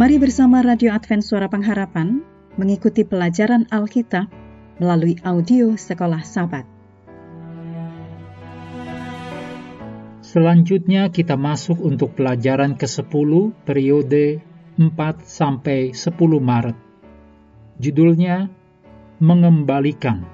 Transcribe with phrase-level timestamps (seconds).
[0.00, 2.24] Mari bersama Radio Advent Suara Pengharapan
[2.56, 4.32] mengikuti pelajaran Alkitab
[4.80, 6.64] melalui audio Sekolah Sabat.
[10.24, 14.40] Selanjutnya kita masuk untuk pelajaran ke-10 periode
[14.80, 14.88] 4
[15.20, 16.80] sampai 10 Maret.
[17.76, 18.48] Judulnya
[19.20, 20.24] Mengembalikan.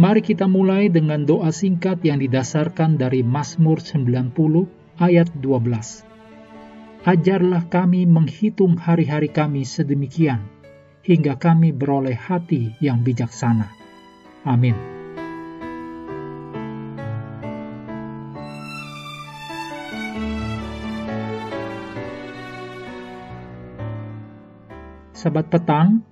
[0.00, 6.06] Mari kita mulai dengan doa singkat yang didasarkan dari Mazmur 90 ayat 12.
[7.02, 10.46] Ajarlah kami menghitung hari-hari kami sedemikian,
[11.02, 13.66] hingga kami beroleh hati yang bijaksana.
[14.46, 14.78] Amin.
[25.10, 26.06] Sahabat petang,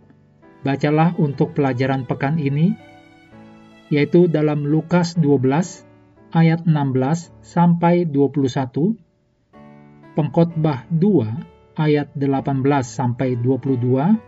[0.66, 2.74] bacalah untuk pelajaran pekan ini,
[3.90, 5.89] yaitu dalam Lukas 12
[6.30, 8.98] ayat 16 sampai 21,
[10.14, 14.18] Pengkhotbah 2 ayat 18 sampai 22,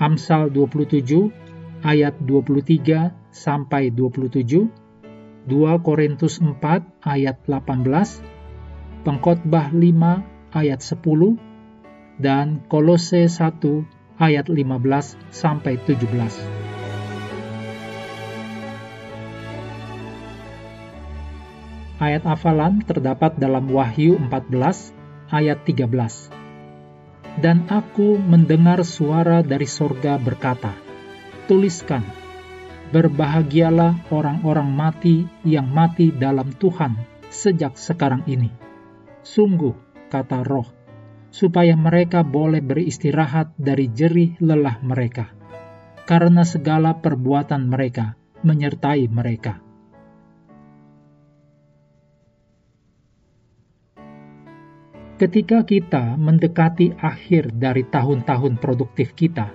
[0.00, 1.30] Amsal 27
[1.84, 4.68] ayat 23 sampai 27,
[5.46, 6.56] 2 Korintus 4
[7.04, 11.36] ayat 18, Pengkhotbah 5 ayat 10,
[12.20, 16.69] dan Kolose 1 ayat 15 sampai 17.
[22.00, 24.56] Ayat hafalan terdapat dalam Wahyu 14
[25.36, 26.32] ayat 13.
[27.44, 30.72] Dan aku mendengar suara dari sorga berkata,
[31.44, 32.00] Tuliskan,
[32.88, 36.96] berbahagialah orang-orang mati yang mati dalam Tuhan
[37.28, 38.48] sejak sekarang ini.
[39.20, 39.76] Sungguh,
[40.08, 40.72] kata roh,
[41.28, 45.36] supaya mereka boleh beristirahat dari jerih lelah mereka,
[46.08, 49.60] karena segala perbuatan mereka menyertai mereka
[55.20, 59.52] Ketika kita mendekati akhir dari tahun-tahun produktif kita,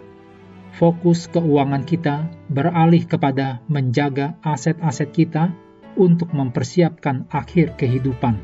[0.77, 5.49] fokus keuangan kita beralih kepada menjaga aset-aset kita
[5.97, 8.37] untuk mempersiapkan akhir kehidupan.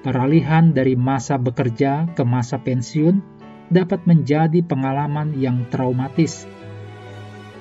[0.00, 3.20] Peralihan dari masa bekerja ke masa pensiun
[3.68, 6.48] dapat menjadi pengalaman yang traumatis.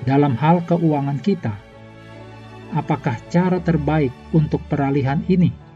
[0.08, 1.60] Dalam hal keuangan kita,
[2.72, 5.68] apakah cara terbaik untuk peralihan ini?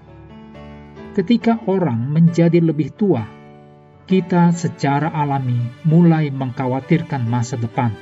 [1.14, 3.22] Ketika orang menjadi lebih tua,
[4.10, 7.94] kita secara alami mulai mengkhawatirkan masa depan.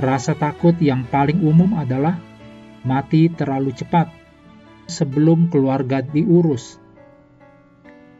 [0.00, 2.16] Rasa takut yang paling umum adalah
[2.88, 4.08] mati terlalu cepat
[4.88, 6.80] sebelum keluarga diurus,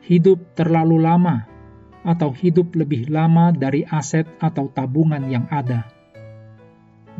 [0.04, 1.48] hidup terlalu lama,
[2.04, 5.88] atau hidup lebih lama dari aset atau tabungan yang ada,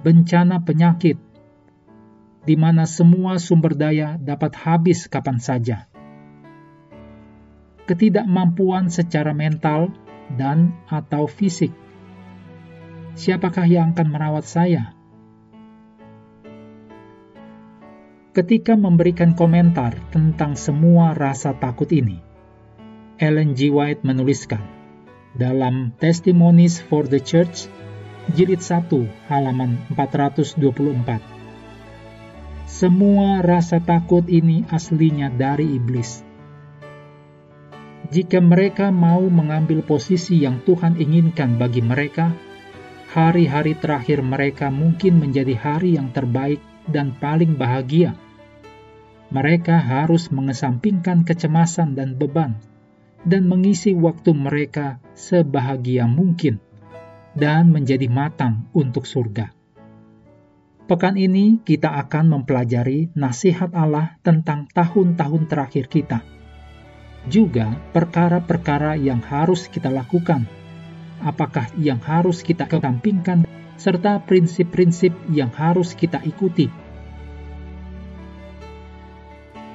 [0.05, 1.17] bencana penyakit,
[2.45, 5.89] di mana semua sumber daya dapat habis kapan saja
[7.87, 9.95] ketidakmampuan secara mental
[10.35, 11.71] dan atau fisik.
[13.17, 14.93] Siapakah yang akan merawat saya?
[18.37, 22.21] Ketika memberikan komentar tentang semua rasa takut ini,
[23.17, 23.73] Ellen G.
[23.73, 24.61] White menuliskan
[25.33, 27.65] dalam Testimonies for the Church,
[28.37, 28.93] jilid 1,
[29.33, 30.61] halaman 424.
[32.69, 36.26] Semua rasa takut ini aslinya dari iblis
[38.07, 42.31] jika mereka mau mengambil posisi yang Tuhan inginkan bagi mereka,
[43.11, 48.15] hari-hari terakhir mereka mungkin menjadi hari yang terbaik dan paling bahagia.
[49.35, 52.55] Mereka harus mengesampingkan kecemasan dan beban
[53.27, 56.63] dan mengisi waktu mereka sebahagia mungkin
[57.35, 59.51] dan menjadi matang untuk surga.
[60.87, 66.37] Pekan ini kita akan mempelajari nasihat Allah tentang tahun-tahun terakhir kita
[67.27, 70.47] juga perkara-perkara yang harus kita lakukan,
[71.23, 73.47] apakah yang harus kita kesampingkan,
[73.77, 76.71] serta prinsip-prinsip yang harus kita ikuti.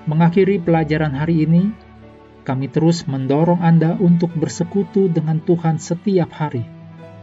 [0.07, 1.69] Mengakhiri pelajaran hari ini,
[2.41, 6.65] kami terus mendorong Anda untuk bersekutu dengan Tuhan setiap hari,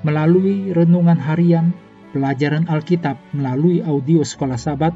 [0.06, 1.74] melalui renungan harian,
[2.14, 4.94] pelajaran Alkitab melalui audio Sekolah Sabat,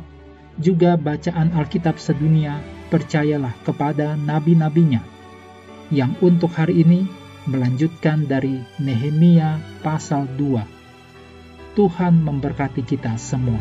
[0.61, 2.63] juga bacaan Alkitab sedunia,
[2.93, 5.03] percayalah kepada nabi-nabinya
[5.93, 7.05] yang untuk hari ini
[7.45, 11.77] melanjutkan dari Nehemia pasal 2.
[11.77, 13.61] Tuhan memberkati kita semua.